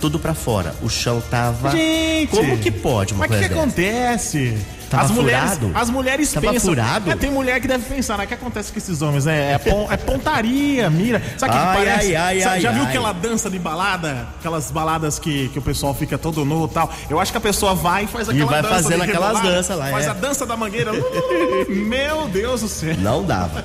tudo 0.00 0.18
pra 0.18 0.34
fora. 0.34 0.74
O 0.82 0.88
chão 0.88 1.20
tava. 1.30 1.70
Gente! 1.70 2.28
Como 2.30 2.56
que 2.58 2.70
pode 2.70 3.12
uma 3.12 3.26
Mas 3.26 3.36
o 3.36 3.40
que, 3.42 3.48
que 3.48 3.54
acontece? 3.54 4.56
Tava 4.88 5.04
as 5.04 5.10
mulheres, 5.10 5.50
furado? 5.54 5.70
as 5.74 5.88
mulheres 5.90 6.32
Tava 6.32 6.52
pensam. 6.52 6.68
furado? 6.68 7.10
É, 7.10 7.16
tem 7.16 7.30
mulher 7.30 7.58
que 7.62 7.66
deve 7.66 7.82
pensar, 7.94 8.18
né? 8.18 8.24
O 8.24 8.28
que 8.28 8.34
acontece 8.34 8.70
com 8.70 8.76
esses 8.78 9.00
homens? 9.00 9.26
É, 9.26 9.52
é, 9.52 9.58
pon- 9.58 9.88
é 9.90 9.96
pontaria, 9.96 10.90
mira. 10.90 11.22
Sabe 11.38 11.50
o 11.54 11.56
que, 11.58 11.64
Ai, 11.64 11.76
parece? 11.76 12.14
ai, 12.16 12.42
ai, 12.42 12.60
já 12.60 12.70
viu 12.72 12.82
aquela 12.82 13.10
dança 13.12 13.48
de 13.48 13.58
balada? 13.58 14.28
Aquelas 14.38 14.70
baladas 14.70 15.18
que, 15.18 15.48
que 15.48 15.58
o 15.58 15.62
pessoal 15.62 15.94
fica 15.94 16.18
todo 16.18 16.44
nu 16.44 16.66
e 16.66 16.68
tal. 16.68 16.92
Eu 17.08 17.18
acho 17.18 17.32
que 17.32 17.38
a 17.38 17.40
pessoa 17.40 17.74
vai 17.74 18.04
e 18.04 18.06
faz 18.06 18.28
E 18.28 18.32
aquela 18.32 18.50
vai 18.50 18.60
dança. 18.62 18.74
fazendo 18.74 19.02
aquelas 19.02 19.40
danças 19.40 19.78
lá, 19.78 19.86
Faz 19.86 20.06
é. 20.06 20.10
a 20.10 20.12
dança 20.12 20.44
da 20.44 20.58
mangueira. 20.58 20.92
Meu 21.68 22.28
Deus 22.28 22.60
do 22.60 22.68
céu. 22.68 22.94
Não 22.98 23.24
dava. 23.24 23.64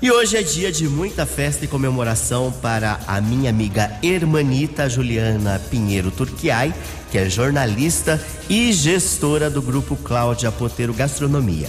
E 0.00 0.12
hoje 0.12 0.36
é 0.36 0.42
dia 0.44 0.70
de 0.70 0.88
muita 0.88 1.26
festa 1.26 1.64
e 1.64 1.68
comemoração 1.68 2.52
para 2.52 3.00
a 3.04 3.20
minha 3.20 3.50
amiga 3.50 3.98
hermanita 4.00 4.88
Juliana 4.88 5.60
Pinheiro 5.70 6.12
Turquiai, 6.12 6.72
que 7.10 7.18
é 7.18 7.28
jornalista 7.28 8.24
e 8.48 8.72
gestora 8.72 9.50
do 9.50 9.60
grupo 9.60 9.96
Cláudia 9.96 10.52
Poteiro 10.52 10.94
Gastronomia. 10.94 11.68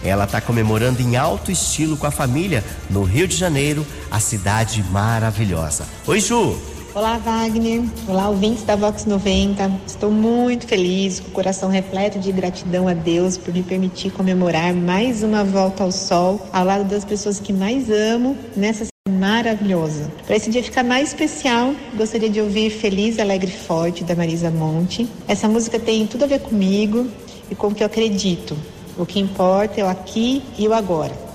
Ela 0.00 0.26
está 0.26 0.40
comemorando 0.40 1.02
em 1.02 1.16
alto 1.16 1.50
estilo 1.50 1.96
com 1.96 2.06
a 2.06 2.12
família 2.12 2.62
no 2.88 3.02
Rio 3.02 3.26
de 3.26 3.36
Janeiro, 3.36 3.84
a 4.12 4.20
cidade 4.20 4.84
maravilhosa. 4.84 5.88
Oi, 6.06 6.20
Ju! 6.20 6.75
Olá, 6.96 7.18
Wagner. 7.18 7.82
Olá, 8.08 8.30
ouvintes 8.30 8.62
da 8.62 8.74
Vox 8.74 9.04
90. 9.04 9.70
Estou 9.86 10.10
muito 10.10 10.66
feliz, 10.66 11.20
com 11.20 11.28
o 11.28 11.30
coração 11.30 11.68
repleto 11.68 12.18
de 12.18 12.32
gratidão 12.32 12.88
a 12.88 12.94
Deus 12.94 13.36
por 13.36 13.52
me 13.52 13.62
permitir 13.62 14.10
comemorar 14.10 14.72
mais 14.72 15.22
uma 15.22 15.44
volta 15.44 15.84
ao 15.84 15.92
sol 15.92 16.40
ao 16.50 16.64
lado 16.64 16.84
das 16.88 17.04
pessoas 17.04 17.38
que 17.38 17.52
mais 17.52 17.90
amo 17.90 18.34
nessa 18.56 18.86
maravilhosa. 19.10 20.10
Para 20.24 20.36
esse 20.36 20.48
dia 20.48 20.62
ficar 20.62 20.82
mais 20.82 21.08
especial, 21.08 21.74
gostaria 21.94 22.30
de 22.30 22.40
ouvir 22.40 22.70
Feliz, 22.70 23.18
Alegre 23.18 23.50
e 23.50 23.58
Forte 23.66 24.02
da 24.02 24.14
Marisa 24.14 24.50
Monte. 24.50 25.06
Essa 25.28 25.46
música 25.46 25.78
tem 25.78 26.06
tudo 26.06 26.24
a 26.24 26.26
ver 26.26 26.40
comigo 26.40 27.06
e 27.50 27.54
com 27.54 27.66
o 27.66 27.74
que 27.74 27.82
eu 27.82 27.86
acredito. 27.88 28.56
O 28.96 29.04
que 29.04 29.20
importa 29.20 29.78
é 29.78 29.84
o 29.84 29.86
aqui 29.86 30.42
e 30.58 30.66
o 30.66 30.72
agora. 30.72 31.25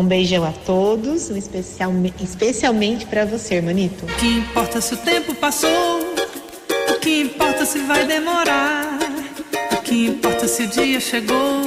Um 0.00 0.06
beijão 0.06 0.42
a 0.44 0.52
todos, 0.64 1.28
um 1.28 1.36
especial, 1.36 1.92
especialmente 2.22 3.04
para 3.04 3.26
você, 3.26 3.60
Manito. 3.60 4.06
O 4.06 4.08
que 4.08 4.28
importa 4.28 4.80
se 4.80 4.94
o 4.94 4.96
tempo 4.96 5.34
passou? 5.34 6.00
O 6.88 6.98
que 6.98 7.20
importa 7.20 7.66
se 7.66 7.80
vai 7.80 8.06
demorar? 8.06 8.98
O 9.72 9.82
que 9.82 10.06
importa 10.06 10.48
se 10.48 10.62
o 10.62 10.68
dia 10.68 10.98
chegou? 11.00 11.60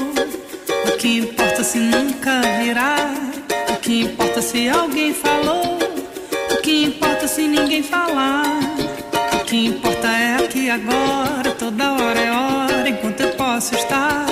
O 0.87 0.97
que 0.97 1.19
importa 1.19 1.63
se 1.63 1.77
nunca 1.77 2.41
virá? 2.59 3.13
O 3.69 3.77
que 3.77 4.01
importa 4.01 4.41
se 4.41 4.67
alguém 4.67 5.13
falou? 5.13 5.77
O 6.53 6.57
que 6.63 6.85
importa 6.85 7.27
se 7.27 7.47
ninguém 7.47 7.83
falar? 7.83 8.45
O 9.35 9.45
que 9.45 9.67
importa 9.67 10.07
é 10.07 10.43
aqui 10.43 10.71
agora, 10.71 11.51
toda 11.51 11.93
hora 11.93 12.19
é 12.19 12.31
hora, 12.31 12.89
enquanto 12.89 13.21
eu 13.21 13.29
posso 13.35 13.75
estar. 13.75 14.25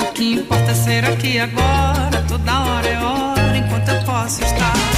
O 0.00 0.12
que 0.14 0.32
importa 0.32 0.70
é 0.70 0.74
ser 0.74 1.04
aqui 1.04 1.38
agora, 1.38 2.15
toda 2.38 2.60
hora 2.60 2.86
é 2.86 2.98
hora, 2.98 3.56
enquanto 3.56 3.88
eu 3.88 4.04
posso 4.04 4.42
estar. 4.42 4.95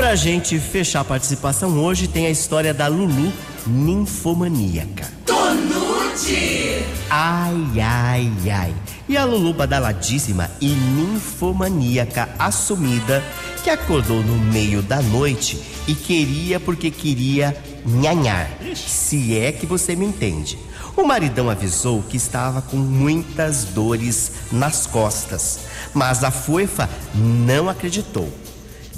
Pra 0.00 0.16
gente 0.16 0.58
fechar 0.58 1.00
a 1.00 1.04
participação 1.04 1.78
hoje 1.78 2.08
tem 2.08 2.24
a 2.24 2.30
história 2.30 2.72
da 2.72 2.86
Lulu 2.86 3.30
ninfomaníaca. 3.66 5.06
Tonute. 5.26 6.86
Ai, 7.10 7.66
ai, 7.78 8.32
ai. 8.50 8.74
E 9.06 9.14
a 9.14 9.26
Lulu 9.26 9.52
badaladíssima 9.52 10.50
e 10.58 10.68
ninfomaníaca 10.68 12.30
assumida 12.38 13.22
que 13.62 13.68
acordou 13.68 14.22
no 14.22 14.38
meio 14.38 14.80
da 14.80 15.02
noite 15.02 15.60
e 15.86 15.94
queria 15.94 16.58
porque 16.58 16.90
queria 16.90 17.54
nhanhar. 17.84 18.50
Se 18.74 19.36
é 19.36 19.52
que 19.52 19.66
você 19.66 19.94
me 19.94 20.06
entende. 20.06 20.58
O 20.96 21.04
maridão 21.04 21.50
avisou 21.50 22.02
que 22.02 22.16
estava 22.16 22.62
com 22.62 22.78
muitas 22.78 23.64
dores 23.64 24.32
nas 24.50 24.86
costas, 24.86 25.60
mas 25.92 26.24
a 26.24 26.30
fofa 26.30 26.88
não 27.14 27.68
acreditou. 27.68 28.32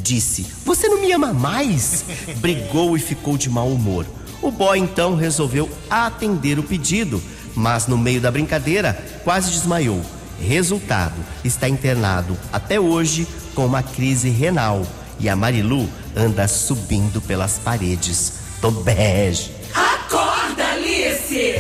Disse: 0.03 0.47
Você 0.65 0.89
não 0.89 1.01
me 1.01 1.13
ama 1.13 1.33
mais? 1.33 2.05
Brigou 2.39 2.97
e 2.97 3.01
ficou 3.01 3.39
de 3.39 3.49
mau 3.49 3.69
humor. 3.69 4.05
O 4.43 4.51
boy 4.51 4.79
então 4.79 5.15
resolveu 5.15 5.71
atender 5.89 6.59
o 6.59 6.63
pedido, 6.65 7.23
mas 7.55 7.87
no 7.87 7.97
meio 7.97 8.21
da 8.21 8.31
brincadeira 8.31 8.93
quase 9.23 9.51
desmaiou. 9.53 10.03
Resultado: 10.41 11.15
está 11.45 11.69
internado 11.69 12.37
até 12.53 12.81
hoje 12.81 13.27
com 13.55 13.65
uma 13.65 13.83
crise 13.83 14.29
renal 14.29 14.85
e 15.21 15.29
a 15.29 15.37
Marilu 15.37 15.89
anda 16.17 16.49
subindo 16.49 17.21
pelas 17.21 17.59
paredes 17.59 18.33
do 18.61 18.73
bege. 18.73 19.53
Acorda, 19.73 20.65
Alice. 20.73 21.55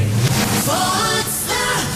Vox 0.64 1.21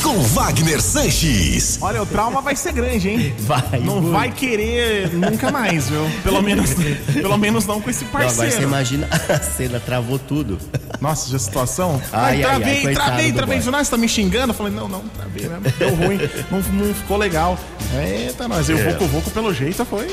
Com 0.07 0.23
Wagner 0.23 0.81
Sanches. 0.81 1.79
Olha, 1.81 2.01
o 2.01 2.07
trauma 2.07 2.40
vai 2.40 2.55
ser 2.55 2.73
grande, 2.73 3.09
hein? 3.09 3.35
Vai. 3.40 3.81
Não 3.83 3.97
muito. 4.01 4.12
vai 4.12 4.31
querer 4.31 5.12
nunca 5.12 5.51
mais, 5.51 5.88
viu? 5.90 6.09
Pelo 6.23 6.40
menos, 6.40 6.71
pelo 7.12 7.37
menos 7.37 7.66
não 7.66 7.81
com 7.81 7.90
esse 7.90 8.05
Não, 8.05 8.11
agora 8.11 8.27
parceiro. 8.27 8.53
você 8.53 8.62
imagina 8.62 9.09
a 9.29 9.38
cena, 9.40 9.81
travou 9.81 10.16
tudo. 10.16 10.59
Nossa, 11.01 11.29
já 11.29 11.40
situação. 11.40 12.01
Ai, 12.12 12.21
ai, 12.23 12.29
ai, 12.37 12.40
travei, 12.42 12.95
travei, 12.95 13.33
do 13.33 13.37
travei. 13.38 13.57
boy. 13.57 13.64
Jornal, 13.64 13.85
você 13.85 13.90
tá 13.90 13.97
me 13.97 14.09
xingando? 14.09 14.51
Eu 14.53 14.55
falei, 14.55 14.73
não, 14.73 14.88
não, 14.88 15.01
travei 15.09 15.49
mesmo. 15.49 15.62
Deu 15.77 15.95
ruim. 15.97 16.21
não, 16.53 16.61
não 16.87 16.95
ficou 16.95 17.16
legal. 17.16 17.59
Eita, 18.01 18.47
nós. 18.47 18.69
E 18.69 18.75
o 18.75 18.79
É. 18.79 18.85
Voco 18.92 19.07
Voco, 19.07 19.31
pelo 19.33 19.53
jeito, 19.53 19.85
foi. 19.85 20.07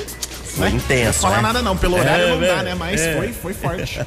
Foi 0.56 0.70
intenso, 0.70 1.22
Não 1.24 1.30
falar 1.30 1.36
né? 1.38 1.42
nada, 1.44 1.62
não. 1.62 1.78
Pelo 1.78 1.98
horário 2.00 2.26
É, 2.26 2.30
não 2.30 2.40
dá, 2.42 2.64
né? 2.64 2.76
Mas 2.76 3.00
É. 3.00 3.16
foi, 3.16 3.32
foi 3.32 3.54
forte. 3.54 4.00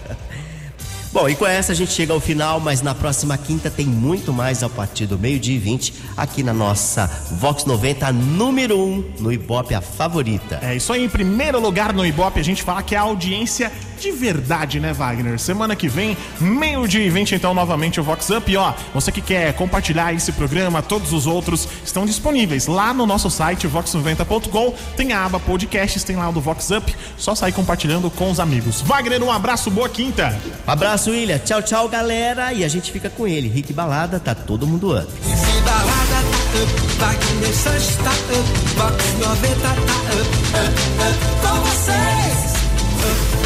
Bom, 1.17 1.31
e 1.31 1.35
com 1.35 1.47
essa 1.47 1.73
a 1.73 1.75
gente 1.75 1.93
chega 1.93 2.13
ao 2.13 2.21
final, 2.21 2.61
mas 2.61 2.83
na 2.83 2.95
próxima 2.95 3.39
quinta 3.39 3.71
tem 3.71 3.87
muito 3.87 4.35
mais 4.35 4.63
a 4.63 4.69
partir 4.69 5.07
do 5.07 5.19
meio-dia 5.19 5.57
e 5.57 5.59
20 5.59 5.95
aqui 6.15 6.43
na 6.43 6.53
nossa 6.53 7.07
Vox 7.41 7.65
90, 7.65 8.13
número 8.13 8.79
1 8.79 9.15
no 9.21 9.33
Ibope, 9.33 9.75
a 9.75 9.81
favorita. 9.81 10.59
É 10.61 10.77
isso 10.77 10.93
aí, 10.93 11.07
em 11.07 11.09
primeiro 11.09 11.59
lugar 11.59 11.95
no 11.95 12.05
Ibope, 12.05 12.39
a 12.39 12.43
gente 12.43 12.63
fala 12.63 12.83
que 12.83 12.95
a 12.95 13.01
audiência 13.01 13.73
de 13.99 14.11
verdade, 14.13 14.81
né, 14.81 14.93
Wagner? 14.93 15.39
Semana 15.39 15.75
que 15.75 15.89
vem, 15.89 16.17
meio-dia 16.41 17.05
e 17.05 17.11
20, 17.11 17.35
então, 17.35 17.55
novamente 17.55 18.01
o 18.01 18.03
Vox 18.03 18.31
Up. 18.31 18.51
E 18.51 18.57
ó, 18.57 18.73
você 18.95 19.11
que 19.11 19.21
quer 19.21 19.53
compartilhar 19.55 20.13
esse 20.13 20.33
programa, 20.33 20.83
todos 20.83 21.13
os 21.13 21.27
outros 21.27 21.69
estão 21.85 22.07
disponíveis 22.07 22.67
lá 22.67 22.93
no 22.93 23.07
nosso 23.07 23.31
site, 23.31 23.67
vox90.com. 23.67 24.75
Tem 24.97 25.13
a 25.13 25.25
aba 25.25 25.41
podcasts, 25.41 26.05
tem 26.05 26.17
lá 26.17 26.29
o 26.29 26.33
do 26.33 26.41
Vox 26.41 26.71
Up. 26.71 26.95
Só 27.17 27.35
sair 27.35 27.53
compartilhando 27.53 28.11
com 28.11 28.31
os 28.31 28.41
amigos. 28.41 28.83
Wagner, 28.83 29.23
um 29.23 29.31
abraço, 29.31 29.71
boa 29.71 29.89
quinta. 29.89 30.39
Abraço, 30.67 31.11
William. 31.11 31.39
Tchau, 31.39 31.63
tchau, 31.63 31.89
galera. 31.89 32.53
E 32.53 32.65
a 32.65 32.69
gente 32.69 32.93
fica 32.93 33.09
com 33.09 33.27
ele. 33.27 33.49
Rick 33.49 33.73
Balada, 33.73 34.21
tá 34.21 34.35
todo 34.35 34.67
mundo 34.67 34.97
up. 34.97 35.07
Se 35.23 35.61
balada 35.63 36.07
tá 36.11 36.63
up, 36.63 36.87
Wagner 36.99 37.55
Sanches 37.55 37.97
tá 37.97 38.11
up, 38.11 38.47
Vox 38.77 39.05
90 39.19 39.57
tá 39.61 39.73
up, 39.73 40.27
up, 40.55 40.77
up, 41.03 41.49
com 41.49 41.61
vocês. 41.63 42.56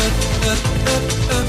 Up, 0.03 0.07
up, 0.47 1.31
up. 1.35 1.40